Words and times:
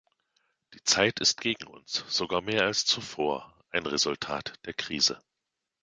Die 0.73 0.83
Zeit 0.83 1.19
ist 1.19 1.39
gegen 1.41 1.67
uns, 1.67 2.03
sogar 2.07 2.41
mehr 2.41 2.63
als 2.63 2.85
zuvor 2.85 3.53
ein 3.69 3.85
Resultat 3.85 4.55
der 4.65 4.73
Krise. 4.73 5.21